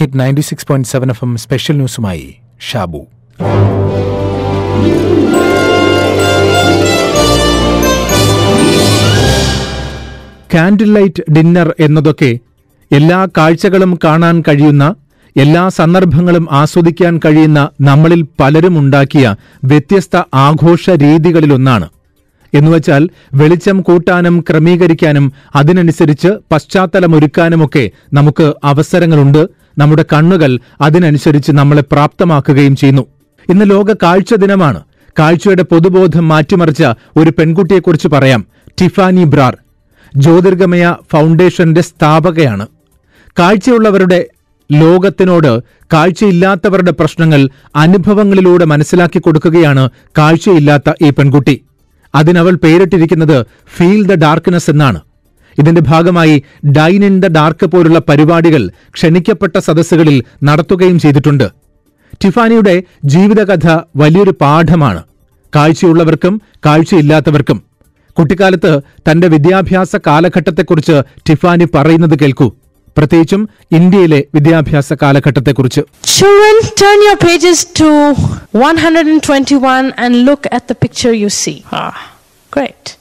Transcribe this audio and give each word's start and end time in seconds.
Hit 0.00 0.20
ninety 0.20 0.40
six 0.40 0.66
point 0.66 0.88
seven 0.88 1.10
F 1.10 1.24
M 1.24 1.36
special 1.36 1.76
ന്യൂസുമായി 1.76 2.34
Shabu. 2.70 3.06
Candle 10.54 10.94
light 10.94 11.32
dinner 11.32 11.74
എന്നതൊക്കെ 11.80 12.38
എല്ലാ 12.92 13.26
കാഴ്ചകളും 13.38 13.98
കാണാൻ 14.04 14.42
കഴിയുന്ന 14.48 14.94
എല്ലാ 15.36 15.68
സന്ദർഭങ്ങളും 15.68 16.48
ആസ്വദിക്കാൻ 16.50 17.20
കഴിയുന്ന 17.24 17.68
നമ്മളിൽ 17.80 18.24
പലരും 18.40 18.78
ഉണ്ടാക്കിയ 18.78 19.36
വ്യത്യസ്ത 19.64 20.22
ആഘോഷ 20.34 20.90
രീതികളിലൊന്നാണ്. 20.90 21.88
എന്നുവച്ചാൽ 22.54 23.08
വെളിച്ചം 23.34 23.80
കൂട്ടാനും 23.80 24.44
ക്രമീകരിക്കാനും 24.50 25.32
അതിനനുസരിച്ച് 25.54 26.28
പശ്ചാത്തലമൊരുക്കാനുമൊക്കെ 26.52 27.90
നമുക്ക് 28.12 28.54
അവസരങ്ങളുണ്ട്. 28.64 29.48
നമ്മുടെ 29.78 30.04
കണ്ണുകൾ 30.12 30.58
അതിനനുസരിച്ച് 30.80 31.52
നമ്മളെ 31.52 31.82
പ്രാപ്തമാക്കുകയും 31.92 32.76
ചെയ്യുന്നു. 32.76 33.02
ഇന്ന് 33.48 33.70
ലോക 33.70 33.92
കാഴ്ച 33.92 34.34
ദിനമാണ്. 34.34 34.82
കാഴ്ചയുടെ 35.18 35.62
പൊതുബോധം 35.62 36.28
മാറ്റിമറിച്ച 36.28 36.84
ഒരു 37.16 37.30
പെൺകുട്ടിയെക്കുറിച്ച് 37.30 38.08
പറയാം. 38.08 38.46
ടിഫാനി 38.80 39.24
ബ്രാർ 39.24 39.56
ജ്യോതിർഗമയ 40.16 40.94
ഫൗണ്ടേഷന്റെ 41.12 41.80
സ്ഥാപകയാണ്. 41.80 42.66
കാഴ്ചയുള്ളവരുടെ 43.38 44.26
ലോകത്തിനോട് 44.72 45.62
കാഴ്ചയില്ലാത്തവരുടെ 45.92 46.90
പ്രശ്നങ്ങൾ 46.90 47.48
അനുഭവങ്ങളിലൂടെ 47.76 48.64
മനസ്സിലാക്കി 48.64 49.18
കൊടുക്കുകയാണ് 49.18 49.90
കാഴ്ചയില്ലാത്ത 50.18 50.92
ഈ 51.02 51.10
പെൺകുട്ടി. 51.10 51.64
അതിനവൾ 52.14 52.54
പേരിട്ടിരിക്കുന്നത് 52.54 53.46
ഫീൽ 53.76 54.06
ദ 54.06 54.14
ഡാർക്ക്നെസ് 54.14 54.70
എന്നാണ്. 54.70 55.00
ഇതിന്റെ 55.58 55.80
ഭാഗമായി 55.80 56.42
ഡൈൻ 56.64 57.04
ഇൻ 57.04 57.20
ദ 57.20 57.26
ഡാർക്ക് 57.26 57.66
പോലുള്ള 57.66 57.98
പരിപാടികൾ 58.08 58.70
ക്ഷണിക്കപ്പെട്ട 58.94 59.58
സദസ്സുകളിൽ 59.58 60.24
നടത്തുകയും 60.42 60.98
ചെയ്തിട്ടുണ്ട്. 60.98 61.50
ടിഫാനിയുടെ 62.24 62.82
ജീവിതകഥ 63.04 63.78
വലിയൊരു 63.96 64.34
പാഠമാണ്. 64.40 65.02
കാഴ്ചയുള്ളവർക്കും 65.56 66.42
കാഴ്ചയില്ലാത്തവർക്കും. 66.66 67.62
കുട്ടിക്കാലത്ത് 68.18 68.80
തന്റെ 69.10 69.28
വിദ്യാഭ്യാസ 69.28 69.96
കാലഘട്ടത്തെക്കുറിച്ച് 69.96 71.02
ടിഫാനി 71.28 71.64
പറയുന്നത് 71.74 72.18
കേൾക്കൂ. 72.18 72.52
പ്രത്യേകിച്ചും 72.96 73.48
ഇന്ത്യയിലെ 73.72 74.24
വിദ്യാഭ്യാസ 74.34 74.92
കാലഘട്ടത്തെക്കുറിച്ച്. 74.92 75.80
Children, 75.80 76.68
turn 76.70 77.00
your 77.08 77.18
pages 77.26 77.58
to 77.80 77.88
121 78.58 79.92
and 79.98 80.14
look 80.14 80.40
at 80.46 80.62
the 80.62 80.74
picture 80.74 81.14
you 81.14 81.32
see. 81.32 81.56
Ah, 81.56 81.78
great. 81.78 82.17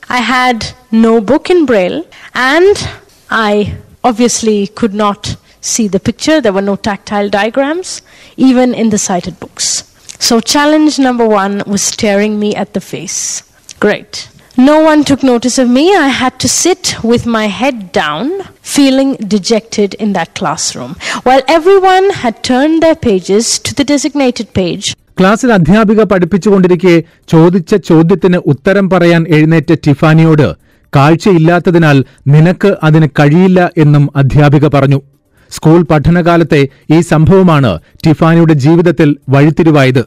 I 0.10 0.18
had 0.18 0.74
no 0.92 1.20
book 1.20 1.50
in 1.50 1.66
Braille 1.66 2.06
and 2.34 2.90
I 3.30 3.78
obviously 4.04 4.68
could 4.68 4.94
not 4.94 5.36
see 5.60 5.88
the 5.88 6.00
picture. 6.00 6.40
There 6.40 6.54
were 6.54 6.62
no 6.62 6.78
tactile 6.78 7.30
diagrams, 7.30 8.02
even 8.38 8.74
in 8.74 8.90
the 8.90 8.98
cited 8.98 9.40
books. 9.40 9.84
So, 10.20 10.40
challenge 10.40 10.98
number 10.98 11.28
one 11.28 11.62
was 11.68 11.84
staring 11.84 12.40
me 12.40 12.56
at 12.56 12.74
the 12.74 12.82
face. 12.82 13.44
Great. 13.80 14.30
No 14.58 14.82
one 14.82 15.04
took 15.04 15.22
notice 15.22 15.60
of 15.60 15.70
me. 15.70 15.96
I 15.96 16.08
had 16.08 16.40
to 16.40 16.50
sit 16.50 17.04
with 17.04 17.28
my 17.28 17.46
head 17.46 17.92
down, 17.92 18.44
feeling 18.62 19.16
dejected 19.18 19.94
in 19.96 20.14
that 20.14 20.34
classroom, 20.34 20.96
while 21.24 21.44
everyone 21.48 22.10
had 22.10 22.44
turned 22.44 22.82
their 22.82 22.96
pages 22.96 23.60
to 23.60 23.76
the 23.76 23.84
designated 23.84 24.54
page. 24.54 24.96
ക്ലാസ്സിൽ 25.20 25.54
അധ്യാപിക 25.54 26.04
പഠിപ്പിച്ചുകൊണ്ടിരിക്കെ 26.04 27.04
ചോദിച്ച 27.28 27.76
ചോദ്യത്തിന് 27.76 28.38
ഉത്തരം 28.38 28.90
പറയാൻ 28.90 29.26
എഴുന്നേറ്റ 29.30 29.74
ടിഫാനിയോട് 29.74 30.56
കാഴ്ചയില്ലാത്തതിനാൽ 30.96 32.06
നിനക്ക് 32.28 32.76
അതിന് 32.84 33.08
കഴിയില്ല 33.20 33.72
എന്നും 33.78 34.10
അധ്യാപിക 34.16 34.68
പറഞ്ഞു. 34.68 35.02
സ്കൂൾ 35.50 35.82
പഠനകാലത്തെ 35.82 36.68
ഈ 36.94 37.00
സംഭവമാണ് 37.00 37.80
ടിഫാനിയുടെ 38.06 38.54
ജീവിതത്തിൽ 38.54 39.18
വഴിത്തിരിവായത്. 39.30 40.06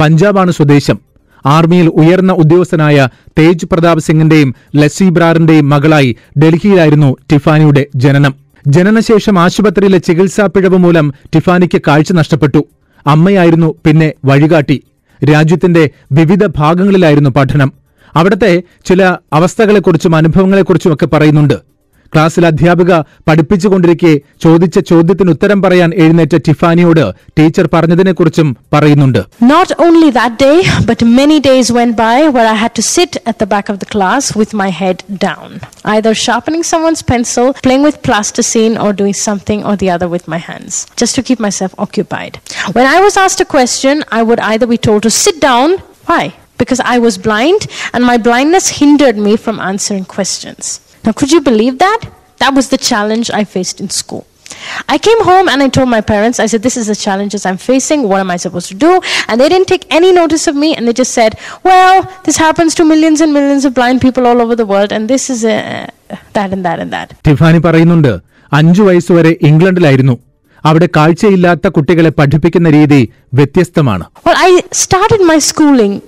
പഞ്ചാബാണ് 0.00 0.50
സ്വദേശം. 0.50 0.98
ആർമിയിൽ 1.46 1.88
ഉയർന്ന 1.88 2.32
ഉദ്യോഗസ്ഥനായ 2.32 3.08
തേജ് 3.38 3.66
പ്രതാപ് 3.66 3.98
സിംഗിന്റെയും 3.98 4.54
ലസി 4.76 5.04
ബ്രാറിന്റെയും 5.04 5.68
മകളായി 5.68 6.16
ഡൽഹിയിലായിരുന്നു 6.38 7.16
ടിഫാനിയുടെ 7.32 7.86
ജനനം. 7.96 8.34
ജനനശേഷം 8.66 9.38
ആശുപത്രിയിലെ 9.38 9.98
ചികിത്സാ 9.98 10.46
പിഴവ് 10.46 10.76
മൂലം 10.76 11.14
ടിഫാനിക്ക് 11.34 11.80
കാഴ്ച 11.88 12.12
നഷ്ടപ്പെട്ടു. 12.12 12.66
അമ്മയായിരുന്നു 13.06 13.74
പിന്നെ 13.86 14.12
വഴികാട്ടി. 14.24 14.82
രാജ്യത്തിന്റെ 15.32 15.90
വിവിധ 16.12 16.46
ഭാഗങ്ങളിലായിരുന്നു 16.46 17.30
പഠനം. 17.30 17.72
അവിടത്തെ 18.14 18.62
ചില 18.84 19.16
അവസ്ഥകളെക്കുറിച്ചും 19.32 20.16
അനുഭവങ്ങളെക്കുറിച്ചുമൊക്കെ 20.16 21.06
പറയുന്നുണ്ട്. 21.06 21.71
ക്ലാസ്സിൽ 22.13 22.43
അധ്യാപിക 22.49 22.91
പഠിപ്പിച്ചുകൊണ്ടിരിക്കെ 23.27 24.11
ചോദിച്ച 24.43 24.79
ചോദ്യത്തിന് 24.89 25.31
ഉത്തരം 25.35 25.59
പറയാൻ 25.63 25.89
എഴുന്നേറ്റ 26.03 26.35
ടിഫാനിയോട് 26.47 27.01
ടീച്ചർ 27.37 27.65
പറഞ്ഞതിനെക്കുറിച്ചും 27.73 28.49
പറയുന്നുണ്ട് 28.75 29.19
Not 29.55 29.69
only 29.85 30.09
that 30.19 30.33
day, 30.45 30.57
but 30.89 30.99
many 31.19 31.37
days 31.49 31.67
went 31.79 31.93
by 32.05 32.15
where 32.35 32.47
I 32.53 32.57
had 32.63 32.73
to 32.79 32.83
sit 32.95 33.11
at 33.31 33.37
the 33.43 33.49
back 33.53 33.67
of 33.73 33.77
the 33.83 33.89
class 33.95 34.23
with 34.41 34.53
my 34.63 34.69
head 34.81 34.97
down, 35.27 35.49
either 35.95 36.13
sharpening 36.25 36.63
someone's 36.71 37.03
pencil, 37.11 37.47
playing 37.65 37.83
with 37.87 37.97
plasticine, 38.07 38.75
or 38.83 38.89
doing 39.01 39.15
something 39.27 39.61
or 39.69 39.75
the 39.83 39.91
other 39.95 40.09
with 40.15 40.25
my 40.27 40.41
hands, 40.49 40.73
just 41.01 41.15
to 41.19 41.23
keep 41.29 41.41
myself 41.47 41.73
occupied. 41.87 42.33
When 42.77 42.87
I 42.95 42.99
was 43.07 43.15
asked 43.25 43.41
a 43.41 43.49
question, 43.57 43.95
I 44.19 44.23
would 44.29 44.43
either 44.51 44.67
be 44.67 44.81
told 44.89 45.03
to 45.03 45.13
sit 45.23 45.39
down. 45.41 45.69
Why? 46.05 46.23
Because 46.57 46.81
I 46.95 46.99
was 46.99 47.15
blind 47.19 47.63
and 47.93 48.03
my 48.05 48.17
blindness 48.27 48.67
hindered 48.81 49.17
me 49.19 49.35
from 49.37 49.57
answering 49.71 50.05
questions. 50.17 50.65
Now, 51.05 51.11
could 51.19 51.31
you 51.31 51.41
believe 51.41 51.75
that? 51.79 52.01
That 52.43 52.53
was 52.53 52.69
the 52.69 52.77
challenge 52.77 53.27
I 53.41 53.43
faced 53.55 53.77
in 53.83 53.89
school. 54.01 54.23
I 54.93 54.97
came 54.97 55.21
home 55.29 55.47
and 55.51 55.61
I 55.65 55.67
told 55.69 55.89
my 55.89 56.01
parents, 56.01 56.39
I 56.39 56.47
said, 56.51 56.61
This 56.67 56.77
is 56.81 56.87
the 56.87 56.95
challenges 56.95 57.41
I'm 57.45 57.57
facing. 57.57 57.99
What 58.11 58.19
am 58.25 58.31
I 58.31 58.37
supposed 58.37 58.69
to 58.69 58.75
do? 58.75 58.91
And 59.27 59.35
they 59.41 59.49
didn't 59.53 59.67
take 59.67 59.85
any 59.99 60.11
notice 60.11 60.45
of 60.51 60.55
me 60.55 60.69
and 60.75 60.87
they 60.87 60.93
just 60.93 61.13
said, 61.19 61.31
Well, 61.63 61.95
this 62.27 62.37
happens 62.37 62.73
to 62.75 62.85
millions 62.85 63.19
and 63.21 63.33
millions 63.33 63.65
of 63.65 63.73
blind 63.79 63.99
people 64.05 64.25
all 64.29 64.39
over 64.41 64.55
the 64.55 64.65
world, 64.65 64.91
and 64.91 65.03
this 65.13 65.29
is 65.29 65.43
uh, 65.45 65.87
that 66.37 66.49
and 66.53 66.63
that 66.67 66.79
and 66.83 66.91
that. 66.97 67.09
Tiffany 67.27 67.59
പറയുന്നുണ്ട് 67.67 68.11
അഞ്ചു 68.59 68.83
വയസ്സുവരെ 68.89 69.31
ഇംഗ്ലണ്ടിലായിരുന്നു 69.49 70.15
അവിടെ 70.64 70.86
കാഴ്ചയില്ലാത്ത 70.96 71.66
കുട്ടികളെ 71.76 72.10
പഠിപ്പിക്കുന്ന 72.18 72.68
രീതി 72.76 73.00
വ്യത്യസ്തമാണ് 73.32 74.04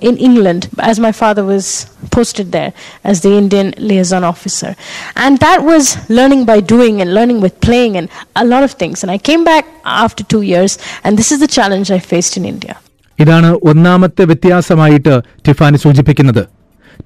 in 0.01 0.17
England 0.21 0.63
as 0.83 0.97
my 0.99 1.13
father 1.13 1.45
was 1.45 1.67
posted 2.11 2.49
there 2.53 2.71
as 3.05 3.17
the 3.21 3.33
Indian 3.35 3.69
liaison 3.81 4.25
officer. 4.25 4.71
And 5.17 5.33
that 5.39 5.61
was 5.65 5.85
learning 6.11 6.43
by 6.45 6.59
doing 6.75 6.95
and 7.01 7.11
learning 7.15 7.41
with 7.41 7.55
playing 7.61 7.95
and 7.97 8.09
a 8.37 8.45
lot 8.45 8.63
of 8.63 8.73
things. 8.75 8.97
And 9.03 9.11
I 9.11 9.21
came 9.21 9.45
back 9.45 9.65
after 10.03 10.23
two 10.25 10.43
years, 10.45 10.73
and 11.05 11.13
this 11.21 11.31
is 11.31 11.41
the 11.41 11.51
challenge 11.57 11.91
I 11.91 12.03
faced 12.13 12.37
in 12.37 12.47
India. 12.47 12.75
ഇതാണ് 13.19 13.51
ഒന്നാമത്തെ 13.71 14.25
വ്യത്യാസമായിട്ട് 14.25 15.13
Tiffany 15.47 15.79
സൂചിപ്പിക്കുന്നത് 15.85 16.43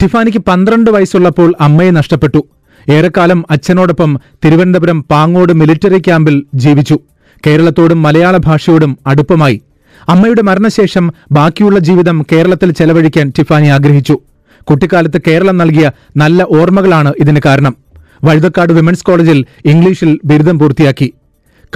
ടിഫാനിക്ക് 0.00 0.40
പന്ത്രണ്ട് 0.48 0.90
വയസ്സുള്ളപ്പോൾ 0.94 1.50
അമ്മയെ 1.66 1.92
നഷ്ടപ്പെട്ടു 1.98 2.40
ഏറെക്കാലം 2.88 3.40
അച്ഛനോടൊപ്പം 3.54 4.10
Thiruvananthapuram 4.44 4.98
Pangode 5.12 5.52
military 5.60 6.00
ക്യാമ്പിൽ 6.06 6.36
ജീവിച്ചു 6.64 6.96
കേരളത്തോടും 7.46 8.02
മലയാള 8.02 8.36
ഭാഷയോടും 8.36 8.98
അടുപ്പമായി. 9.06 9.60
അമ്മയുടെ 10.08 10.42
മരണശേഷം 10.42 11.12
ബാക്കിയുള്ള 11.32 11.78
ജീവിതം 11.78 12.26
കേരളത്തിൽ 12.32 12.70
ചെലവഴിക്കാൻ 12.70 13.32
ടിഫാനി 13.38 13.66
ആഗ്രഹിച്ചു. 13.66 14.18
കുട്ടിക്കാലത്ത് 14.62 15.20
കേരളം 15.26 15.58
നൽകിയ 15.58 15.90
നല്ല 16.16 16.46
ഓർമ്മകളാണ് 16.50 17.12
ഇതിന് 17.18 17.40
കാരണം. 17.46 17.76
വഴുതക്കാട് 18.24 18.72
വിമൻസ് 18.72 19.04
കോളേജിൽ 19.04 19.44
ഇംഗ്ലീഷിൽ 19.64 20.18
ബിരുദം 20.24 20.58
പൂർത്തിയാക്കി. 20.58 21.12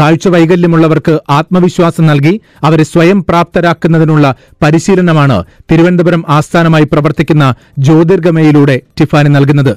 കാഴ്ച 0.00 0.28
വൈകല്യമുള്ളവർക്ക് 0.28 1.18
ആത്മവിശ്വാസം 1.30 2.06
നൽകി 2.06 2.40
അവരെ 2.62 2.82
സ്വയം 2.82 3.24
പ്രാപ്തരാക്കുന്നതിനുള്ള 3.24 4.34
പരിശീലനമാണ് 4.62 5.44
തിരുവനന്തപുരം 5.70 6.24
ആസ്ഥാനമായി 6.28 6.84
പ്രവർത്തിക്കുന്ന 6.84 7.54
ജ്യോതിർഗമയിലൂടെ 7.78 8.80
ടിഫാനി 9.00 9.28
നൽകുന്നത്. 9.28 9.76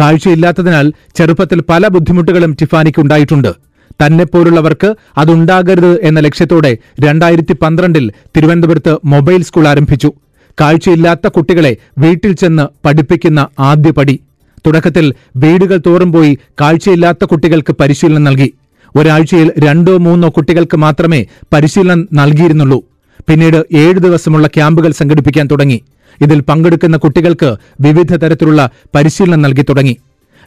കാഴ്ചയില്ലാത്തതിനാൽ 0.00 0.92
ചെറുപ്പത്തിൽ 1.16 1.62
പല 1.68 1.88
ബുദ്ധിമുട്ടുകളും 1.88 2.56
ടിഫാനിക്ക് 2.60 3.00
ഉണ്ടായിട്ടുണ്ട്. 3.00 3.67
തന്നെപ്പോലുള്ളവർക്ക് 4.02 4.94
അതുണ്ടാകരുത് 5.18 6.00
എന്ന 6.02 6.20
ലക്ഷ്യത്തോടെ 6.20 6.76
രണ്ടായിരത്തി 7.00 7.52
പന്ത്രണ്ടിൽ 7.52 8.12
തിരുവനന്തപുരത്ത് 8.36 8.96
മൊബൈൽ 9.04 9.42
സ്കൂൾ 9.42 9.68
ആരംഭിച്ചു. 9.68 10.12
കാഴ്ചയില്ലാത്ത 10.60 11.28
കുട്ടികളെ 11.28 11.76
വീട്ടിൽ 11.98 12.32
ചെന്ന് 12.32 12.66
പഠിപ്പിക്കുന്ന 12.84 13.46
ആദ്യ 13.58 13.90
പടി. 13.90 14.20
തുടക്കത്തിൽ 14.66 15.14
വീടുകൾ 15.36 15.80
തോറും 15.86 16.12
പോയി 16.12 16.38
കാഴ്ചയില്ലാത്ത 16.60 17.24
കുട്ടികൾക്ക് 17.24 17.72
പരിശീലനം 17.80 18.24
നൽകി. 18.24 18.52
ഒരാഴ്ചയിൽ 18.96 19.52
രണ്ടോ 19.58 19.96
മൂന്നോ 19.96 20.28
കുട്ടികൾക്ക് 20.28 20.76
മാത്രമേ 20.76 21.26
പരിശീലനം 21.52 22.08
നൽകിയിരുന്നുള്ളൂ. 22.12 22.84
പിന്നീട് 23.28 23.66
ഏഴ് 23.76 23.98
ദിവസമുള്ള 23.98 24.46
ക്യാമ്പുകൾ 24.46 24.92
സംഘടിപ്പിക്കാൻ 24.92 25.46
തുടങ്ങി. 25.46 25.82
ഇതിൽ 26.20 26.40
പങ്കെടുക്കുന്ന 26.40 26.96
കുട്ടികൾക്ക് 26.96 27.56
വിവിധ 27.80 28.14
തരത്തിലുള്ള 28.14 28.70
പരിശീലനം 28.94 29.42
നൽകി 29.42 29.62
തുടങ്ങി. 29.62 29.96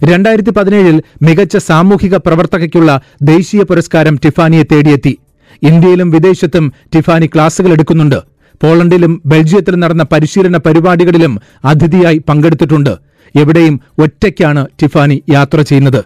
രണ്ടായിരത്തി 0.09 0.49
പതിനേഴിൽ 0.49 1.03
മികച്ച 1.21 1.57
സാമൂഹിക 1.57 2.15
പ്രവർത്തകയ്ക്കുള്ള 2.15 3.01
ദേശീയ 3.23 3.61
പുരസ്കാരം 3.61 4.19
ടിഫാനിയെ 4.25 4.63
തേടിയെത്തി. 4.63 5.17
ഇന്ത്യയിലും 5.63 6.09
വിദേശത്തും 6.09 6.73
ടിഫാനി 6.95 7.27
ക്ലാസുകൾ 7.27 7.71
എടുക്കുന്നുണ്ട്. 7.71 8.15
പോളണ്ടിലും 8.63 9.21
ബെൽജിയത്തിലും 9.25 9.79
നടന്ന 9.79 10.03
പരിശീലന 10.03 10.57
പരിപാടികളിലും 10.57 11.39
അതിഥിയായി 11.65 12.17
പങ്കെടുത്തിട്ടുണ്ട്. 12.29 12.97
എവിടെയും 13.35 13.79
ഒറ്റയ്ക്കാണ് 13.99 14.67
ടിഫാനി 14.81 15.23
യാത്ര 15.29 15.61
ചെയ്യുന്നത്. 15.61 16.01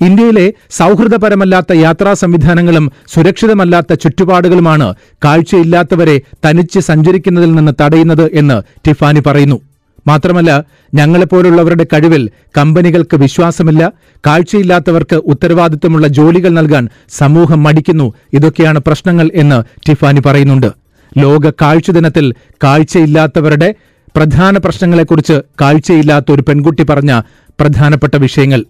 ഇന്ത്യയിലെ 0.00 0.54
സൗഹൃദപരമല്ലാത്ത 0.70 1.72
യാത്രാ 1.72 2.14
സംവിധാനങ്ങളും 2.14 2.92
സുരക്ഷിതമല്ലാത്ത 3.14 3.94
ചുറ്റുപാടുകളുമാണ് 3.94 4.94
കാഴ്ചയില്ലാത്തവരെ 5.24 6.20
തനിച്ച് 6.46 6.80
സഞ്ചരിക്കുന്നതിൽ 6.80 7.52
നിന്ന് 7.52 7.72
തടയുന്നത് 7.80 8.30
എന്ന് 8.32 8.62
ടിഫാനി 8.86 9.20
പറയുന്നു. 9.20 9.60
മാത്രമല്ല 10.08 10.50
ഞങ്ങളെപ്പോലുള്ളവരുടെ 10.94 11.86
കഴിവിൽ 11.92 12.22
കമ്പനികൾക്ക് 12.58 13.16
വിശ്വാസമില്ല 13.16 13.92
കാഴ്ചയില്ലാത്തവർക്ക് 14.26 15.16
ഉത്തരവാദിത്വമുള്ള 15.16 16.06
ജോലികൾ 16.18 16.48
നൽകാൻ 16.48 16.84
സമൂഹം 17.08 17.62
മടിക്കുന്നു. 17.62 18.06
ഇതൊക്കെയാണ് 18.32 18.78
പ്രശ്നങ്ങൾ 18.78 19.30
എന്ന് 19.34 19.58
ടിഫാനി 19.88 20.20
പറയുന്നുണ്ട്. 20.20 20.70
ലോക 21.18 21.50
കാഴ്ച 21.62 21.90
ദിനത്തിൽ 21.90 22.34
കാഴ്ചയില്ലാത്തവരുടെ 22.64 23.74
പ്രധാന 24.16 24.58
പ്രശ്നങ്ങളെക്കുറിച്ച് 24.58 25.36
കാഴ്ചയില്ലാത്ത 25.60 26.32
ഒരു 26.32 26.42
പെൺകുട്ടി 26.42 26.82
പറഞ്ഞ 26.82 27.12
പ്രധാനപ്പെട്ട 27.60 28.16
വിഷയങ്ങൾ. 28.16 28.60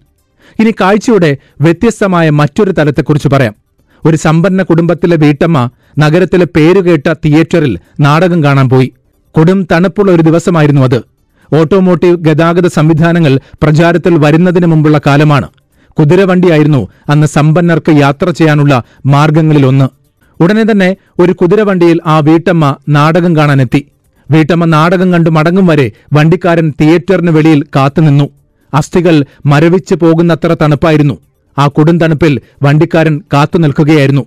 ഇനി 0.60 0.70
കാഴ്ചയുടെ 0.80 1.36
വ്യത്യസ്തമായ 1.60 2.30
മറ്റൊരു 2.30 2.70
തലത്തെക്കുറിച്ച് 2.70 3.28
പറയാം. 3.28 3.54
ഒരു 4.04 4.16
സമ്പന്ന 4.16 4.62
കുടുംബത്തിലെ 4.62 5.16
വീട്ടമ്മ 5.16 5.70
നഗരത്തിലെ 5.98 6.46
പേരുകേട്ട 6.56 7.12
തിയേറ്ററിൽ 7.24 7.78
നാടകം 8.00 8.44
കാണാൻ 8.44 8.68
പോയി. 8.68 8.88
കൊടും 9.32 9.58
തണുപ്പുള്ള 9.72 10.12
ഒരു 10.12 10.22
ദിവസമായിരുന്നു 10.22 10.82
അത്. 10.82 10.98
ഓട്ടോമോട്ടീവ് 11.52 12.16
ഗതാഗത 12.16 12.66
സംവിധാനങ്ങൾ 12.66 13.40
പ്രചാരത്തിൽ 13.62 14.18
വരുന്നതിന് 14.18 14.66
മുമ്പുള്ള 14.66 15.00
കാലമാണ്. 15.06 15.48
കുതിരവണ്ടിയായിരുന്നു 15.98 16.88
അന്ന് 17.08 17.26
സമ്പന്നർക്ക് 17.26 17.92
യാത്ര 18.00 18.30
ചെയ്യാനുള്ള 18.30 18.82
മാർഗങ്ങളിലൊന്ന് 19.06 19.88
ഉടനെ 20.42 20.64
തന്നെ 20.64 20.96
ഒരു 21.18 21.32
കുതിരവണ്ടിയിൽ 21.32 22.00
ആ 22.06 22.18
വീട്ടമ്മ 22.18 22.76
നാടകം 22.88 23.36
കാണാനെത്തി. 23.36 23.86
വീട്ടമ്മ 24.30 24.64
നാടകം 24.64 25.12
കണ്ടു 25.12 25.30
മടങ്ങും 25.30 25.66
വരെ 25.66 25.92
വണ്ടിക്കാരൻ 26.12 26.72
തിയേറ്ററിന് 26.80 27.30
വെളിയിൽ 27.30 27.62
കാത്തുനിന്നു 27.76 28.28
അസ്ഥികൾ 28.74 29.24
മരവിച്ചു 29.46 29.94
പോകുന്നത്ര 29.94 30.56
തണുപ്പായിരുന്നു. 30.62 31.18
ആ 31.58 31.66
കൊടും 31.66 31.98
തണുപ്പിൽ 31.98 32.40
വണ്ടിക്കാരൻ 32.62 33.20
കാത്തു 33.32 33.58
നിൽക്കുകയായിരുന്നു. 33.58 34.26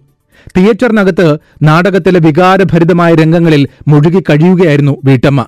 തിയേറ്ററിനകത്ത് 0.57 1.38
നാടകത്തിലെ 1.62 2.19
വികാരഭരിതമായ 2.19 3.15
രംഗങ്ങളിൽ 3.15 3.68
മുഴുകി 3.88 4.23
കഴിയുകയായിരുന്നു 4.29 4.97
വീട്ടമ്മ. 5.06 5.45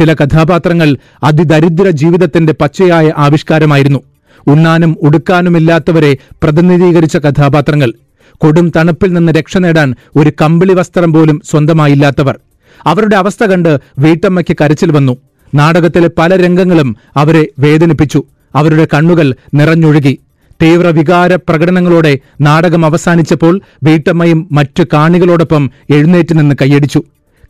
ചില 0.00 0.14
കഥാപാത്രങ്ങൾ 0.14 0.96
അതിദരിദ്ര 1.24 1.90
ജീവിതത്തിന്റെ 1.90 2.52
പച്ചയായ 2.52 3.12
ആവിഷ്കാരമായിരുന്നു. 3.16 3.98
ഉണ്ണാനും 4.46 4.96
ഉടുക്കാനുമില്ലാത്തവരെ 5.02 6.16
പ്രതിനിധീകരിച്ച 6.42 7.16
കഥാപാത്രങ്ങൾ. 7.16 7.92
കൊടും 8.38 8.72
തണുപ്പിൽ 8.76 9.12
നിന്ന് 9.12 9.32
രക്ഷ 9.32 9.56
നേടാൻ 9.56 9.94
ഒരു 10.16 10.32
കമ്പിളി 10.42 10.74
വസ്ത്രം 10.74 11.12
പോലും 11.12 11.40
സ്വന്തമായില്ലാത്തവർ. 11.50 12.38
അവരുടെ 12.86 13.16
അവസ്ഥ 13.16 13.44
കണ്ട് 13.44 13.78
വീട്ടമ്മയ്ക്ക് 13.98 14.56
കരച്ചിൽ 14.60 14.92
വന്നു. 14.92 15.16
നാടകത്തിലെ 15.54 16.10
പല 16.18 16.36
രംഗങ്ങളും 16.36 16.96
അവരെ 17.16 17.46
വേദനിപ്പിച്ചു. 17.58 18.24
അവരുടെ 18.54 18.88
കണ്ണുകൾ 18.94 19.34
നിറഞ്ഞൊഴുകി. 19.54 20.18
തീവ്ര 20.62 20.86
വികാര 20.86 21.34
പ്രകടനങ്ങളോടെ 21.34 22.18
നാടകം 22.40 22.84
അവസാനിച്ചപ്പോൾ 22.84 23.60
വീട്ടമ്മയും 23.82 24.48
മറ്റു 24.52 24.82
കാണികളോടൊപ്പം 24.92 25.70
എഴുന്നേറ്റ് 25.90 26.38
നിന്ന് 26.38 26.54
കൈയടിച്ചു. 26.62 27.02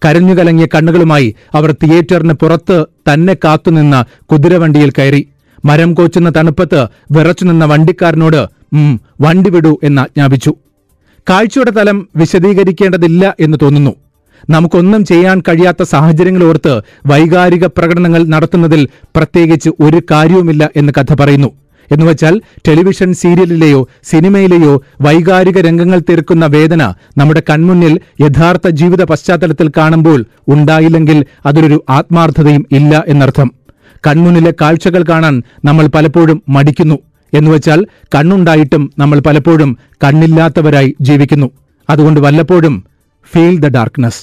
കരഞ്ഞുകലങ്ങിയ 0.05 0.67
കണ്ണുകളുമായി 0.75 1.35
അവർ 1.55 1.70
തിയേറ്ററിന് 1.82 2.35
പുറത്ത് 2.35 2.76
തന്നെ 3.08 3.35
കാത്തുനിന്ന് 3.44 4.00
കുതിരവണ്ടിയിൽ 4.32 4.91
കയറി. 4.91 5.23
മരം 5.64 5.94
കോച്ചുന്ന 5.94 6.31
തണുപ്പത്ത് 6.31 6.81
വിറച്ചുനിന്ന 7.11 7.64
വണ്ടിക്കാരനോട് 7.64 8.41
വണ്ടി 9.20 9.50
വിടൂ 9.50 9.73
എന്നാജ്ഞാപിച്ചു 9.82 10.52
കാഴ്ചയുടെ 11.31 11.70
തലം 11.70 12.08
വിശദീകരിക്കേണ്ടതില്ല 12.17 13.37
എന്ന് 13.41 13.58
തോന്നുന്നു. 13.62 13.93
നമുക്കൊന്നും 14.50 15.05
ചെയ്യാൻ 15.05 15.38
കഴിയാത്ത 15.49 15.82
സാഹചര്യങ്ങൾ 15.82 16.44
ഓർത്ത് 16.44 16.75
വൈകാരിക 17.06 17.64
പ്രകടനങ്ങൾ 17.67 18.23
നടത്തുന്നതിൽ 18.25 18.88
പ്രത്യേകിച്ച് 19.17 19.70
ഒരു 19.81 20.03
കാര്യവുമില്ല 20.11 20.70
എന്ന് 20.76 20.93
കഥ 20.99 21.14
പറയുന്നു. 21.20 21.50
എന്നുവച്ചാൽ 21.91 22.41
ടെലിവിഷൻ 22.69 23.13
സീരിയലിലെയോ 23.13 23.89
സിനിമയിലെയോ 24.05 24.83
വൈകാരിക 25.01 25.61
രംഗങ്ങൾ 25.61 25.99
തീർക്കുന്ന 25.99 26.47
വേദന 26.47 26.95
നമ്മുടെ 27.19 27.43
കൺമുന്നിൽ 27.51 28.01
യഥാർത്ഥ 28.21 28.69
ജീവിത 28.69 29.05
പശ്ചാത്തലത്തിൽ 29.05 29.71
കാണുമ്പോൾ 29.77 30.25
ഉണ്ടായില്ലെങ്കിൽ 30.49 31.27
അതിലൊരു 31.47 31.85
ആത്മാർത്ഥതയും 31.91 32.67
ഇല്ല 32.73 33.05
എന്നർത്ഥം. 33.09 33.53
കൺമുന്നിലെ 34.07 34.55
കാഴ്ചകൾ 34.61 35.05
കാണാൻ 35.09 35.43
നമ്മൾ 35.65 35.87
പലപ്പോഴും 35.87 36.43
മടിക്കുന്നു. 36.49 36.99
എന്നുവച്ചാൽ 37.35 37.87
കണ്ണുണ്ടായിട്ടും 38.15 38.93
നമ്മൾ 38.99 39.19
പലപ്പോഴും 39.21 39.79
കണ്ണില്ലാത്തവരായി 40.05 40.97
ജീവിക്കുന്നു. 41.01 41.51
അതുകൊണ്ട് 41.91 42.21
വല്ലപ്പോഴും 42.21 42.85
ഫീൽ 43.33 43.59
ദ 43.59 43.69
ഡാർക്ക്നെസ്. 43.69 44.23